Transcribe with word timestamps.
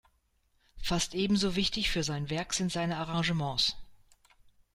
Fast 0.81 1.13
ebenso 1.13 1.55
wichtig 1.55 1.91
für 1.91 2.01
sein 2.01 2.31
Werk 2.31 2.55
sind 2.55 2.71
seine 2.71 2.97
Arrangements. 2.97 3.75